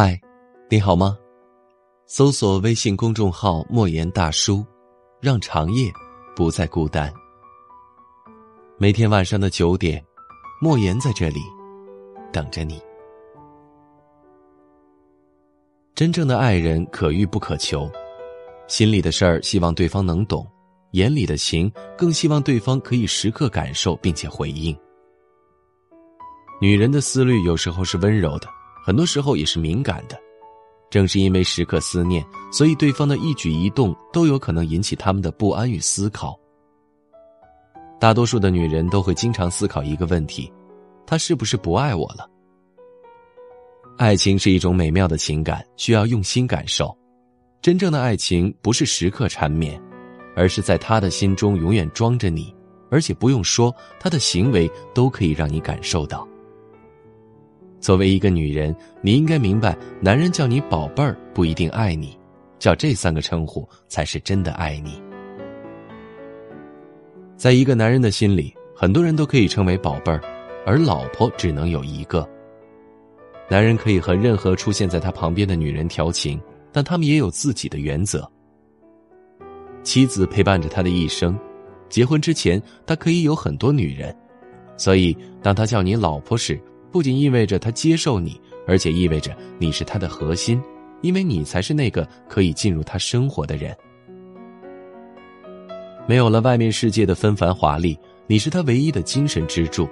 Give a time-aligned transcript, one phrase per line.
[0.00, 0.16] 嗨，
[0.70, 1.18] 你好吗？
[2.06, 4.64] 搜索微信公众号“莫言大叔”，
[5.20, 5.90] 让长夜
[6.36, 7.12] 不再孤单。
[8.76, 10.00] 每天晚上的九点，
[10.62, 11.40] 莫言在这里
[12.32, 12.80] 等着你。
[15.96, 17.90] 真正的爱人可遇不可求，
[18.68, 20.46] 心里的事儿希望对方能懂，
[20.92, 24.78] 眼里的情更希望对方可以时刻感受并且回应。
[26.60, 28.48] 女人的思虑有时候是温柔的，
[28.84, 30.18] 很多时候也是敏感的。
[30.90, 36.38] 正是因为时刻思念，所以对方的一举一动都有可能引起他们的不安与思考。
[38.00, 40.50] 大多数的女人都会经常思考一个问题：
[41.06, 42.26] 他是不是不爱我了？
[43.98, 46.96] 爱情是一种美妙的情感，需要用心感受。
[47.60, 49.78] 真正的爱情不是时刻缠绵，
[50.34, 52.54] 而是在他的心中永远装着你，
[52.90, 56.26] 而且不用说，他的行为都可以让你感受到。
[57.80, 62.18] 作为一个女人，你应该明白，男人叫你宝贝儿不一定爱你，
[62.58, 65.00] 叫这三个称呼才是真的爱你。
[67.36, 70.20] 在一个男人的心里，很多人都可以称为宝贝儿，
[70.66, 72.28] 而老婆只能有一个。
[73.48, 76.40] 男人可以和任何出现在他旁边的女人调情，
[76.72, 78.28] 但他们也有自己的原则。
[79.84, 81.38] 妻子陪伴着他的一生，
[81.88, 84.14] 结婚之前他可以有很多女人，
[84.76, 86.60] 所以当他叫你老婆时。
[86.90, 90.60] 不仅意味着他接受你，而且意味着你是他的核心，
[91.02, 93.76] 因为你才是那个可以进入他生活的人。
[96.06, 99.88] 没有了外面世界的纷繁华丽，你是他唯一的精神支柱。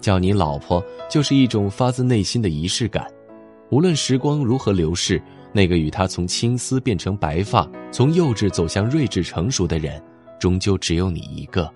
[0.00, 3.06] 叫你老婆，就是一种发自内心的仪式感。
[3.70, 5.20] 无论时光如何流逝，
[5.52, 10.02] 那个与他从青丝变成白发，从幼稚走向睿智成熟的人，
[10.38, 11.68] 终究只有你一个。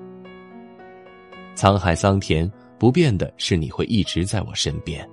[1.56, 2.50] 沧海桑田。
[2.78, 5.08] 不变的是，你会一直在我身边。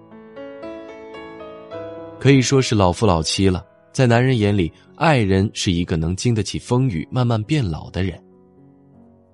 [2.20, 3.66] 可以说是老夫老妻了。
[3.92, 8.20] 在男人眼里，爱人是一个能经得起风雨、慢慢变老的人。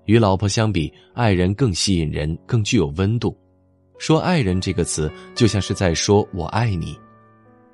[0.05, 3.37] 与老婆相比，爱人更吸引人，更具有温度。
[3.99, 6.97] 说“爱人”这个词，就像是在说我爱你。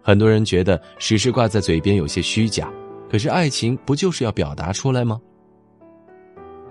[0.01, 2.71] 很多人觉得时时挂在嘴边有些虚假，
[3.09, 5.19] 可是爱情不就是要表达出来吗？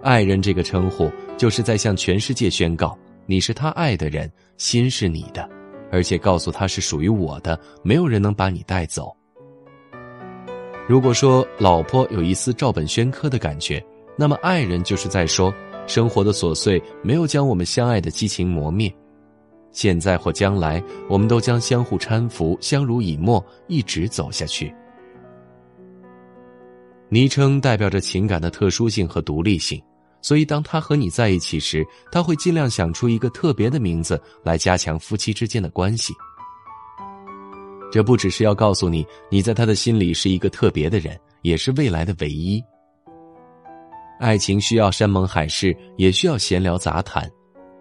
[0.03, 2.97] 爱人这个称呼，就是在向全世界宣告。
[3.27, 5.49] 你是他爱的人，心是你的，
[5.91, 9.15] 而且告诉他是属于我的，没有人能把你带走。
[10.87, 13.83] 如果说老婆有一丝照本宣科的感觉，
[14.19, 15.53] 那么爱人就是在说，
[15.87, 18.95] 生活的琐碎没有将我们相爱的激情磨灭，
[19.73, 24.73] 现在或将来，我们都将相互搀扶，相濡以沫，一直走下去。
[27.09, 29.83] 昵称代表着情感的特殊性和独立性。
[30.25, 36.15] 所以，当他和你在一起时，他会尽量想出一个特别的名字来加强夫妻之间的关系。
[37.93, 42.59] 这不只是要告诉你，你在他的心里是一个特别的人，也是未来的唯一。
[44.19, 47.31] 爱情需要山盟海誓，也需要闲聊杂谈，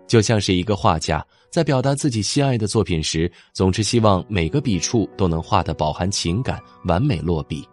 [0.05, 7.65] 就像是一个画家在表达自己心爱的作品时，总是希望每个笔触都能画得饱含情感，完美落笔。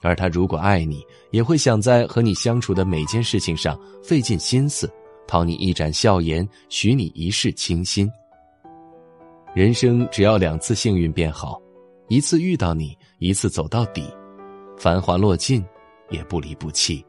[0.00, 4.90] 而他如果爱你，也会想在和你相处的每件事情上费尽心思，
[5.26, 8.10] 讨你一展笑颜，许你一世倾心。
[9.54, 11.60] 人生只要两次幸运便好，
[12.08, 14.08] 一次遇到你，一次走到底，
[14.78, 15.64] 繁华落尽，
[16.08, 17.04] 也不离不弃。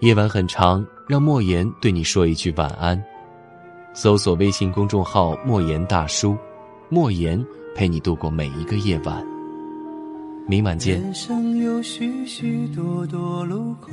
[0.00, 3.02] 夜晚很长，让莫言对你说一句晚安。
[3.94, 6.36] 搜索微信公众号“莫言大叔”，
[6.90, 7.42] 莫言
[7.74, 9.35] 陪你度过每一个夜晚。
[10.48, 13.90] 明晚见人生有许许多多路口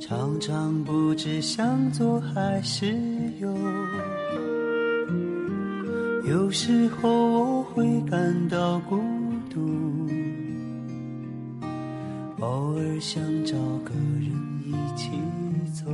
[0.00, 2.94] 常常不知向左还是
[3.40, 3.52] 右。
[6.24, 9.00] 有时候我会感到孤
[9.50, 10.08] 独
[12.38, 14.30] 偶尔想找个人
[14.64, 15.10] 一起
[15.74, 15.90] 走。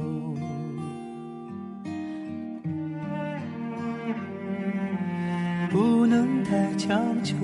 [6.15, 7.35] 不能太强求，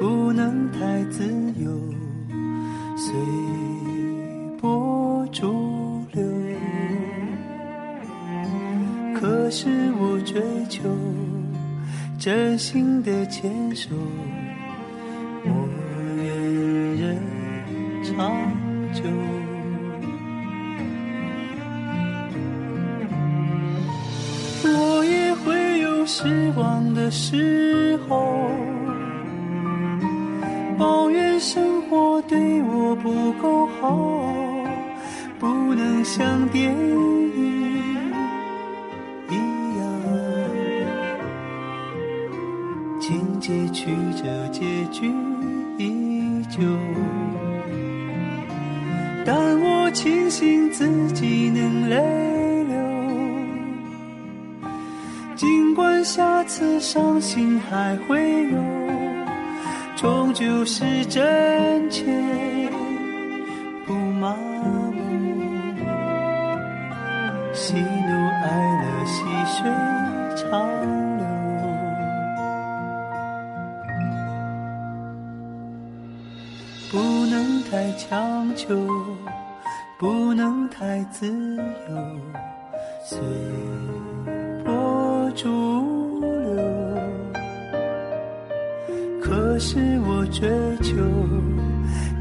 [0.00, 1.24] 不能太自
[1.62, 1.70] 由，
[2.96, 3.14] 随
[4.60, 6.24] 波逐流。
[9.14, 9.68] 可是
[10.00, 10.82] 我追求
[12.18, 13.90] 真心的牵手，
[15.44, 15.68] 我
[16.16, 16.26] 愿
[16.96, 17.22] 人
[18.02, 18.34] 长
[18.92, 19.37] 久。
[26.10, 28.50] 失望的时候，
[30.78, 33.94] 抱怨生活对我不够好，
[35.38, 38.10] 不能像电影
[39.28, 39.34] 一
[39.78, 39.84] 样
[42.98, 45.12] 情节曲折，结局
[45.76, 46.62] 依旧。
[49.26, 51.47] 但我庆幸自己
[56.08, 58.58] 下次伤心还会有，
[59.94, 62.02] 终究是真切，
[63.86, 64.34] 不麻
[64.64, 64.94] 木。
[67.52, 67.82] 喜怒
[68.42, 68.48] 哀
[68.80, 69.70] 乐，细水
[70.34, 70.66] 长
[71.18, 71.26] 流。
[76.90, 76.96] 不
[77.26, 77.58] 能。
[77.70, 78.74] 太强求，
[79.98, 81.26] 不能太自
[81.56, 81.94] 由，
[83.04, 83.18] 随
[84.64, 85.97] 波逐流
[89.60, 90.48] 是我追
[90.80, 90.94] 求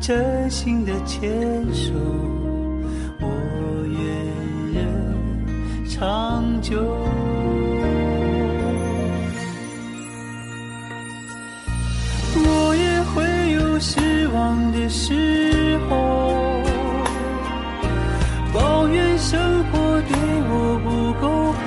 [0.02, 1.30] 真心的牵
[1.72, 1.94] 手，
[3.22, 3.28] 我
[3.86, 4.02] 愿
[4.74, 4.84] 人
[5.88, 6.82] 长久。
[12.40, 16.34] 我也会有失望的时候，
[18.52, 20.18] 抱怨生活对
[20.50, 21.67] 我不够好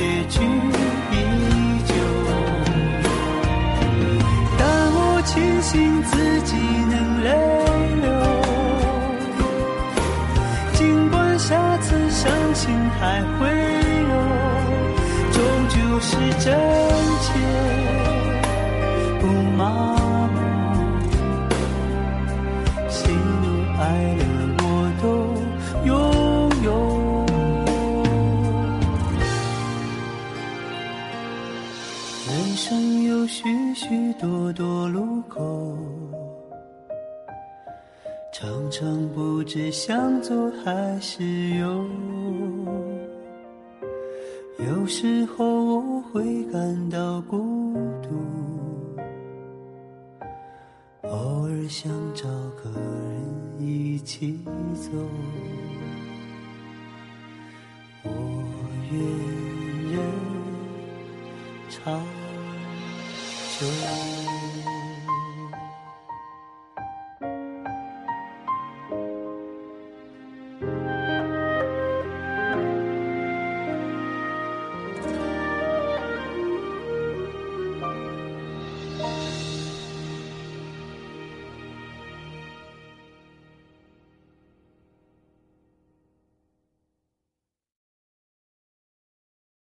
[0.00, 0.40] 结局
[1.12, 1.14] 依
[1.84, 1.92] 旧。
[4.56, 4.60] 但
[4.96, 6.56] 我庆幸自己
[6.88, 7.28] 能泪
[8.00, 8.08] 流。
[10.72, 10.78] 尽
[11.10, 12.64] 管下次伤心。
[13.00, 13.48] 还会
[14.10, 14.12] 有，
[15.32, 15.38] 终
[15.70, 16.44] 究是真
[17.22, 17.28] 切，
[19.18, 19.22] 不
[19.56, 19.64] 麻
[32.28, 33.42] 人生有许
[33.74, 35.76] 许多多路口，
[38.32, 41.24] 常常不知向左还是
[41.56, 41.86] 右。
[44.58, 47.72] 有时候我会感到孤
[48.02, 48.10] 独，
[51.08, 52.28] 偶尔想找
[52.62, 54.38] 个人一起
[54.74, 54.90] 走。
[58.04, 58.10] 我
[58.92, 59.59] 愿
[61.70, 62.04] 长
[63.60, 64.79] 久。